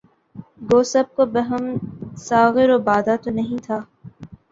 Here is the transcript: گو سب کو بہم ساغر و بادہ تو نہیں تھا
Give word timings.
گو 0.69 0.79
سب 0.91 1.05
کو 1.15 1.23
بہم 1.35 1.63
ساغر 2.27 2.67
و 2.71 2.79
بادہ 2.87 3.15
تو 3.23 3.29
نہیں 3.37 3.59
تھا 3.65 3.77